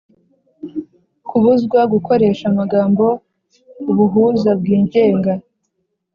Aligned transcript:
Kubuzwa 1.27 1.79
gukoresha 1.93 2.43
amagambo 2.51 3.05
«ubuhuza 3.89 4.51
bwigenga» 4.59 5.31